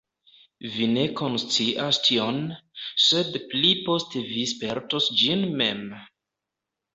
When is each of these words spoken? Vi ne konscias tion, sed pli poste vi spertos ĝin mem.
Vi 0.75 0.85
ne 0.93 1.01
konscias 1.19 1.99
tion, 2.07 2.39
sed 3.09 3.37
pli 3.51 3.69
poste 3.89 4.25
vi 4.31 4.47
spertos 4.53 5.11
ĝin 5.21 5.47
mem. 5.61 5.85